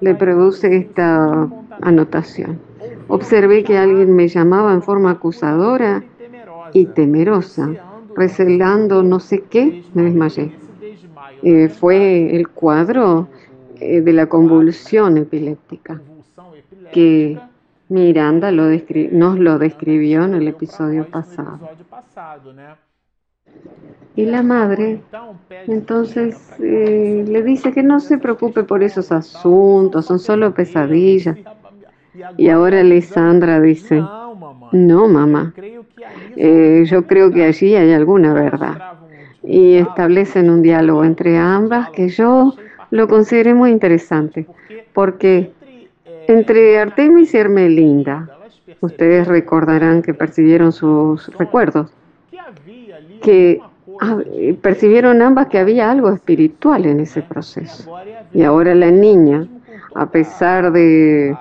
le 0.00 0.14
produce 0.14 0.76
esta 0.76 1.48
anotación. 1.80 2.58
Observé 3.08 3.62
que 3.62 3.78
alguien 3.78 4.14
me 4.16 4.28
llamaba 4.28 4.72
en 4.72 4.82
forma 4.82 5.12
acusadora 5.12 6.02
y 6.72 6.86
temerosa, 6.86 7.70
recelando 8.16 9.02
no 9.02 9.20
sé 9.20 9.44
qué, 9.50 9.84
me 9.94 10.02
desmayé. 10.02 10.52
Eh, 11.42 11.68
fue 11.68 12.36
el 12.36 12.48
cuadro 12.48 13.28
eh, 13.80 14.00
de 14.00 14.12
la 14.12 14.26
convulsión 14.26 15.18
epiléptica 15.18 16.00
que 16.92 17.40
Miranda 17.88 18.52
nos 18.52 19.38
lo 19.38 19.58
describió 19.58 20.24
en 20.24 20.34
el 20.34 20.48
episodio 20.48 21.06
pasado. 21.08 21.58
Y 24.14 24.26
la 24.26 24.42
madre 24.42 25.00
entonces 25.66 26.54
eh, 26.60 27.24
le 27.26 27.42
dice 27.42 27.72
que 27.72 27.82
no 27.82 27.98
se 27.98 28.18
preocupe 28.18 28.62
por 28.62 28.82
esos 28.82 29.10
asuntos, 29.10 30.06
son 30.06 30.18
solo 30.18 30.54
pesadillas. 30.54 31.38
Y 32.36 32.48
ahora 32.50 32.82
Lisandra 32.82 33.60
dice, 33.60 34.00
no, 34.72 35.08
mamá, 35.08 35.54
eh, 36.36 36.84
yo 36.86 37.06
creo 37.06 37.30
que 37.30 37.44
allí 37.44 37.74
hay 37.74 37.92
alguna 37.92 38.32
verdad. 38.32 38.78
Y 39.42 39.74
establecen 39.74 40.50
un 40.50 40.62
diálogo 40.62 41.04
entre 41.04 41.36
ambas 41.36 41.90
que 41.90 42.08
yo 42.08 42.54
lo 42.90 43.08
consideré 43.08 43.54
muy 43.54 43.70
interesante, 43.70 44.46
porque 44.92 45.50
entre 46.28 46.78
Artemis 46.78 47.34
y 47.34 47.38
Hermelinda, 47.38 48.28
ustedes 48.80 49.26
recordarán 49.26 50.02
que 50.02 50.14
percibieron 50.14 50.72
sus 50.72 51.26
recuerdos, 51.38 51.90
que 53.22 53.60
percibieron 54.60 55.22
ambas 55.22 55.46
que 55.48 55.58
había 55.58 55.90
algo 55.90 56.10
espiritual 56.10 56.86
en 56.86 57.00
ese 57.00 57.22
proceso. 57.22 57.96
Y 58.32 58.42
ahora 58.42 58.74
la 58.74 58.90
niña, 58.90 59.46
a 59.94 60.06
pesar 60.06 60.72
de 60.72 61.36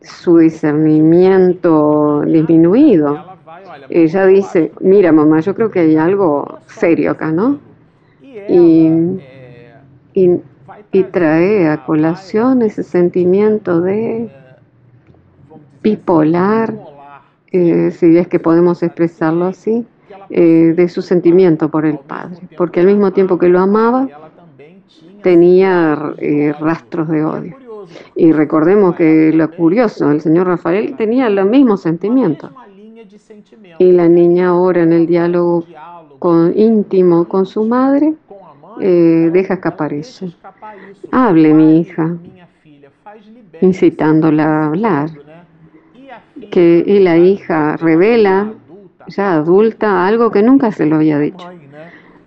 su 0.00 0.38
discernimiento 0.38 2.22
disminuido, 2.22 3.31
ella 3.94 4.26
dice, 4.26 4.72
mira 4.80 5.12
mamá, 5.12 5.40
yo 5.40 5.54
creo 5.54 5.70
que 5.70 5.80
hay 5.80 5.96
algo 5.96 6.60
serio 6.66 7.12
acá, 7.12 7.30
¿no? 7.30 7.58
Y, 8.48 8.88
y, 10.14 10.40
trae 11.10 11.68
a 11.68 11.84
colación 11.84 12.62
ese 12.62 12.82
sentimiento 12.82 13.80
de 13.80 14.30
bipolar, 15.82 16.74
eh, 17.50 17.90
si 17.90 18.16
es 18.16 18.28
que 18.28 18.38
podemos 18.38 18.82
expresarlo 18.82 19.46
así, 19.46 19.86
eh, 20.30 20.74
de 20.76 20.88
su 20.88 21.02
sentimiento 21.02 21.70
por 21.70 21.86
el 21.86 21.98
padre, 21.98 22.48
porque 22.56 22.80
al 22.80 22.86
mismo 22.86 23.12
tiempo 23.12 23.38
que 23.38 23.48
lo 23.48 23.60
amaba, 23.60 24.08
tenía 25.22 26.14
eh, 26.18 26.54
rastros 26.60 27.08
de 27.08 27.24
odio. 27.24 27.56
Y 28.14 28.32
recordemos 28.32 28.94
que 28.96 29.32
lo 29.32 29.50
curioso, 29.50 30.10
el 30.10 30.20
señor 30.20 30.46
Rafael 30.46 30.94
tenía 30.96 31.28
los 31.28 31.46
mismos 31.46 31.82
sentimientos. 31.82 32.50
Y 33.78 33.92
la 33.92 34.08
niña 34.08 34.48
ahora 34.48 34.82
en 34.82 34.92
el 34.92 35.06
diálogo 35.06 35.64
con, 36.18 36.56
íntimo 36.58 37.28
con 37.28 37.46
su 37.46 37.64
madre 37.64 38.14
eh, 38.80 39.30
deja 39.32 39.54
escapar 39.54 39.92
eso. 39.92 40.32
Hable 41.10 41.52
mi 41.52 41.80
hija, 41.80 42.16
incitándola 43.60 44.44
a 44.44 44.66
hablar. 44.66 45.10
Que, 46.50 46.82
y 46.86 46.98
la 47.00 47.16
hija 47.18 47.76
revela, 47.76 48.52
ya 49.08 49.34
adulta, 49.34 50.06
algo 50.06 50.30
que 50.30 50.42
nunca 50.42 50.72
se 50.72 50.86
lo 50.86 50.96
había 50.96 51.18
dicho. 51.18 51.48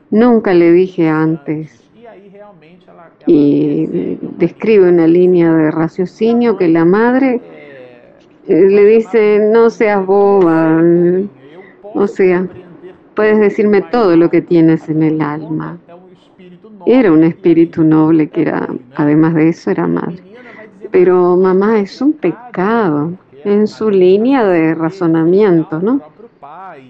Nunca 0.09 0.53
le 0.53 0.71
dije 0.71 1.09
antes. 1.09 1.81
y 3.27 4.19
describe 4.37 4.87
una 4.87 5.07
línea 5.07 5.51
de 5.51 5.71
raciocinio 5.71 6.57
que 6.57 6.67
la 6.67 6.85
madre 6.85 7.41
le 8.47 8.85
dice, 8.85 9.39
no 9.39 9.69
seas 9.69 10.05
boba, 10.05 10.81
o 11.93 12.07
sea, 12.07 12.47
puedes 13.15 13.39
decirme 13.39 13.81
todo 13.81 14.15
lo 14.15 14.29
que 14.29 14.41
tienes 14.41 14.87
en 14.89 15.03
el 15.03 15.21
alma. 15.21 15.77
Era 16.85 17.11
un 17.11 17.23
espíritu 17.23 17.83
noble 17.83 18.29
que 18.29 18.43
era, 18.43 18.67
además 18.95 19.33
de 19.33 19.49
eso, 19.49 19.71
era 19.71 19.87
madre. 19.87 20.21
Pero 20.91 21.35
mamá 21.35 21.79
es 21.79 21.99
un 22.01 22.13
pecado 22.13 23.13
en 23.43 23.67
su 23.67 23.89
línea 23.89 24.43
de 24.43 24.75
razonamiento, 24.75 25.79
¿no? 25.79 26.01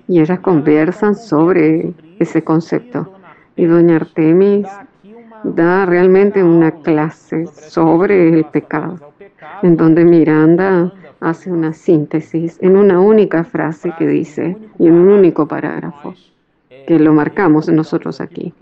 Y 0.08 0.20
ellas 0.20 0.40
conversan 0.40 1.16
sobre 1.16 1.94
ese 2.20 2.44
concepto. 2.44 3.10
Y 3.56 3.66
doña 3.66 3.98
Artemis 3.98 4.68
da 5.44 5.86
realmente 5.86 6.44
una 6.44 6.72
clase 6.72 7.46
sobre 7.48 8.34
el 8.34 8.46
pecado, 8.46 9.00
en 9.62 9.78
donde 9.78 10.04
Miranda 10.04 10.92
hace 11.20 11.52
una 11.52 11.74
síntesis 11.74 12.58
en 12.62 12.78
una 12.78 13.00
única 13.00 13.44
frase 13.44 13.94
que 13.98 14.08
dice 14.08 14.58
y 14.78 14.88
en 14.88 14.94
un 14.94 15.10
único 15.10 15.48
parágrafo, 15.48 16.14
que 16.88 17.00
lo 17.00 17.14
marcamos 17.14 17.68
nosotros 17.70 18.22
aquí, 18.22 18.54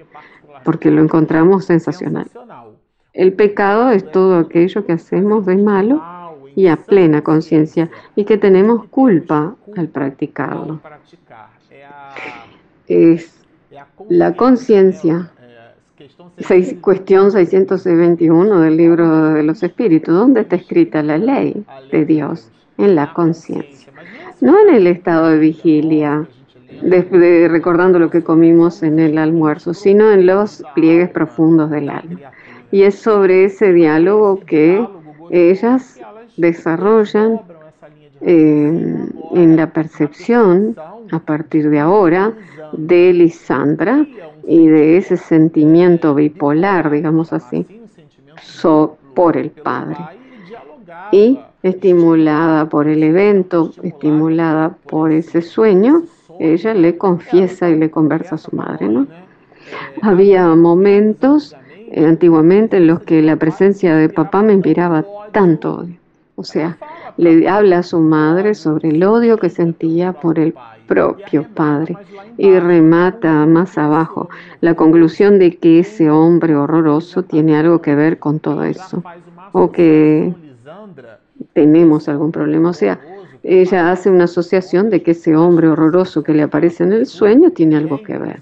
porque 0.63 0.91
lo 0.91 1.01
encontramos 1.01 1.65
sensacional. 1.65 2.27
El 3.13 3.33
pecado 3.33 3.91
es 3.91 4.09
todo 4.11 4.37
aquello 4.37 4.85
que 4.85 4.93
hacemos 4.93 5.45
de 5.45 5.57
malo 5.57 6.01
y 6.55 6.67
a 6.67 6.77
plena 6.77 7.21
conciencia 7.21 7.89
y 8.15 8.25
que 8.25 8.37
tenemos 8.37 8.85
culpa 8.85 9.55
al 9.75 9.87
practicarlo. 9.89 10.79
Es 12.87 13.39
la 14.09 14.35
conciencia 14.35 15.31
cuestión 16.81 17.31
621 17.31 18.61
del 18.61 18.77
libro 18.77 19.33
de 19.33 19.43
los 19.43 19.61
espíritus, 19.61 20.13
¿dónde 20.13 20.41
está 20.41 20.55
escrita 20.55 21.03
la 21.03 21.17
ley 21.17 21.63
de 21.91 22.05
Dios? 22.05 22.49
En 22.77 22.95
la 22.95 23.13
conciencia, 23.13 23.93
no 24.41 24.59
en 24.59 24.73
el 24.73 24.87
estado 24.87 25.29
de 25.29 25.37
vigilia, 25.37 26.27
recordando 26.81 27.99
lo 27.99 28.09
que 28.09 28.23
comimos 28.23 28.81
en 28.81 28.97
el 28.99 29.19
almuerzo, 29.19 29.75
sino 29.75 30.11
en 30.11 30.25
los 30.25 30.63
pliegues 30.73 31.11
profundos 31.11 31.69
del 31.69 31.89
alma. 31.89 32.31
Y 32.71 32.81
es 32.81 32.95
sobre 32.95 33.45
ese 33.45 33.71
diálogo 33.73 34.39
que 34.39 34.83
ellas 35.29 35.99
desarrollan 36.37 37.41
eh, 38.21 39.07
en 39.33 39.55
la 39.55 39.71
percepción 39.71 40.75
a 41.11 41.19
partir 41.19 41.69
de 41.69 41.79
ahora 41.79 42.33
de 42.71 43.13
Lisandra 43.13 44.07
y 44.45 44.67
de 44.67 44.97
ese 44.97 45.17
sentimiento 45.17 46.15
bipolar, 46.15 46.89
digamos 46.89 47.33
así, 47.33 47.65
por 49.13 49.37
el 49.37 49.51
Padre. 49.51 49.97
Y 51.11 51.39
estimulada 51.61 52.67
por 52.67 52.87
el 52.87 53.03
evento, 53.03 53.71
estimulada 53.83 54.75
por 54.87 55.11
ese 55.11 55.41
sueño, 55.41 56.03
ella 56.39 56.73
le 56.73 56.97
confiesa 56.97 57.69
y 57.69 57.77
le 57.77 57.91
conversa 57.91 58.35
a 58.35 58.37
su 58.37 58.55
madre, 58.55 58.87
¿no? 58.87 59.07
Había 60.01 60.47
momentos 60.55 61.55
eh, 61.91 62.05
antiguamente 62.05 62.77
en 62.77 62.87
los 62.87 63.01
que 63.01 63.21
la 63.21 63.35
presencia 63.35 63.95
de 63.95 64.09
papá 64.09 64.41
me 64.41 64.53
inspiraba 64.53 65.05
tanto 65.31 65.75
odio. 65.75 65.95
O 66.35 66.43
sea, 66.43 66.77
le 67.17 67.47
habla 67.47 67.79
a 67.79 67.83
su 67.83 67.99
madre 67.99 68.55
sobre 68.55 68.89
el 68.89 69.03
odio 69.03 69.37
que 69.37 69.49
sentía 69.49 70.13
por 70.13 70.39
el 70.39 70.53
propio 70.87 71.47
padre 71.53 71.97
y 72.37 72.57
remata 72.59 73.45
más 73.45 73.77
abajo 73.77 74.29
la 74.61 74.75
conclusión 74.75 75.39
de 75.39 75.57
que 75.57 75.79
ese 75.79 76.09
hombre 76.09 76.55
horroroso 76.55 77.23
tiene 77.23 77.55
algo 77.55 77.81
que 77.81 77.95
ver 77.95 78.19
con 78.19 78.39
todo 78.39 78.63
eso 78.63 79.03
o 79.51 79.71
que 79.71 80.33
tenemos 81.53 82.09
algún 82.09 82.31
problema. 82.31 82.69
O 82.69 82.73
sea, 82.73 82.99
ella 83.43 83.91
hace 83.91 84.09
una 84.09 84.25
asociación 84.25 84.89
de 84.89 85.03
que 85.03 85.11
ese 85.11 85.35
hombre 85.35 85.67
horroroso 85.67 86.23
que 86.23 86.33
le 86.33 86.43
aparece 86.43 86.83
en 86.83 86.93
el 86.93 87.05
sueño 87.05 87.51
tiene 87.51 87.75
algo 87.75 88.01
que 88.01 88.17
ver. 88.17 88.39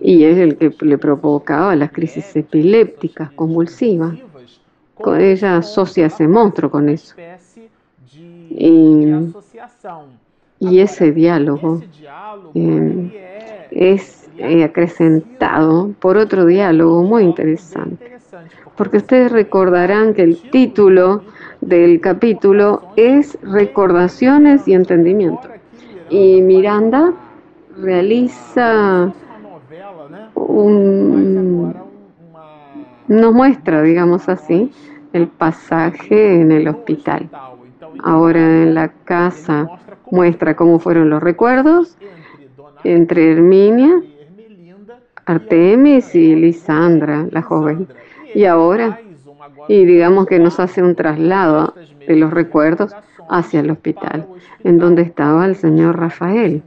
Y 0.00 0.24
es 0.24 0.36
el 0.38 0.56
que 0.56 0.74
le 0.80 0.98
provocaba 0.98 1.76
las 1.76 1.92
crisis 1.92 2.34
epilépticas 2.36 3.30
convulsivas. 3.32 4.14
Ella 5.16 5.58
asocia 5.58 6.06
ese 6.06 6.26
monstruo 6.26 6.70
con 6.70 6.88
eso. 6.88 7.14
Y 10.60 10.78
ese 10.78 11.12
diálogo 11.12 11.82
eh, 12.54 13.66
es 13.70 14.30
eh, 14.38 14.64
acrecentado 14.64 15.92
por 16.00 16.16
otro 16.16 16.46
diálogo 16.46 17.02
muy 17.02 17.24
interesante. 17.24 18.12
Porque 18.76 18.96
ustedes 18.98 19.30
recordarán 19.30 20.14
que 20.14 20.22
el 20.22 20.50
título 20.50 21.22
del 21.60 22.00
capítulo 22.00 22.82
es 22.96 23.38
Recordaciones 23.42 24.66
y 24.66 24.74
Entendimiento. 24.74 25.48
Y 26.10 26.40
Miranda 26.42 27.12
realiza 27.78 29.12
un, 30.34 31.74
nos 33.08 33.32
muestra, 33.32 33.82
digamos 33.82 34.28
así, 34.28 34.72
el 35.14 35.28
pasaje 35.28 36.40
en 36.40 36.52
el 36.52 36.68
hospital. 36.68 37.30
Ahora 38.02 38.40
en 38.40 38.74
la 38.74 38.88
casa 39.04 39.68
muestra 40.10 40.56
cómo 40.56 40.78
fueron 40.78 41.08
los 41.08 41.22
recuerdos 41.22 41.96
entre 42.82 43.32
Herminia, 43.32 44.02
Artemis 45.24 46.14
y 46.14 46.34
Lisandra, 46.34 47.26
la 47.30 47.42
joven. 47.42 47.88
Y 48.34 48.44
ahora, 48.44 49.00
y 49.68 49.84
digamos 49.84 50.26
que 50.26 50.40
nos 50.40 50.58
hace 50.58 50.82
un 50.82 50.96
traslado 50.96 51.74
de 52.06 52.16
los 52.16 52.32
recuerdos 52.32 52.92
hacia 53.30 53.60
el 53.60 53.70
hospital, 53.70 54.26
en 54.64 54.78
donde 54.78 55.02
estaba 55.02 55.46
el 55.46 55.54
señor 55.54 55.98
Rafael 55.98 56.62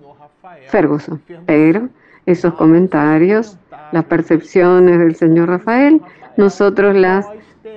Ferguson. 0.69 1.21
Pero 1.45 1.89
esos 2.25 2.53
comentarios, 2.53 3.57
las 3.91 4.05
percepciones 4.05 4.99
del 4.99 5.15
señor 5.15 5.49
Rafael, 5.49 6.01
nosotros 6.37 6.95
las 6.95 7.27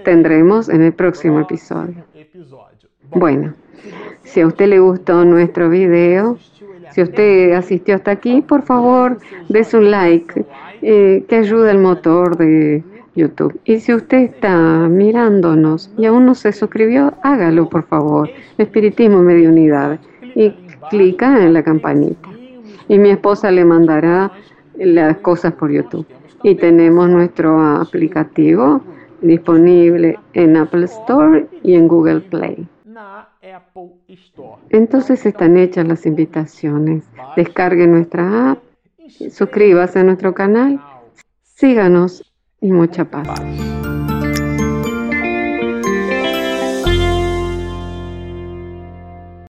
tendremos 0.05 0.69
en 0.69 0.83
el 0.83 0.93
próximo 0.93 1.41
episodio. 1.41 2.05
Bueno. 3.11 3.55
Si 4.23 4.41
a 4.41 4.47
usted 4.47 4.69
le 4.69 4.79
gustó 4.79 5.25
nuestro 5.25 5.69
video, 5.71 6.39
si 6.93 7.03
usted 7.03 7.53
asistió 7.53 7.97
hasta 7.97 8.13
aquí, 8.13 8.43
por 8.43 8.63
favor, 8.63 9.19
des 9.49 9.75
un 9.75 9.91
like, 9.91 10.45
eh, 10.83 11.25
que 11.29 11.37
ayuda 11.37 11.73
al 11.73 11.79
motor 11.79 12.37
de 12.37 12.85
YouTube. 13.17 13.59
Y 13.65 13.81
si 13.81 13.93
usted 13.93 14.19
está 14.19 14.57
mirándonos 14.89 15.91
y 15.99 16.07
aún 16.07 16.27
no 16.27 16.35
se 16.35 16.53
suscribió, 16.53 17.15
hágalo, 17.23 17.69
por 17.69 17.85
favor. 17.85 18.31
Espiritismo 18.57 19.21
Mediunidad. 19.21 19.99
Y 20.35 20.51
clica 20.91 21.45
en 21.45 21.53
la 21.53 21.63
campanita. 21.63 22.29
Y 22.89 22.99
mi 22.99 23.11
esposa 23.11 23.51
le 23.51 23.65
mandará 23.65 24.31
las 24.77 25.17
cosas 25.19 25.55
por 25.55 25.73
YouTube. 25.73 26.07
Y 26.45 26.55
tenemos 26.55 27.09
nuestro 27.09 27.61
aplicativo 27.61 28.81
disponible 29.23 30.19
en 30.33 30.57
Apple 30.57 30.85
Store 30.85 31.47
y 31.63 31.75
en 31.75 31.89
Google 31.89 32.21
Play. 32.21 32.67
Entonces 34.71 35.25
están 35.27 35.57
hechas 35.57 35.87
las 35.87 36.07
invitaciones. 36.07 37.05
Descargue 37.37 37.87
nuestra 37.87 38.53
app, 38.53 38.59
suscríbase 39.31 39.99
a 39.99 40.05
nuestro 40.05 40.35
canal, 40.35 40.81
síganos 41.43 42.23
y 42.61 42.73
mucha 42.73 43.05
paz. 43.05 43.29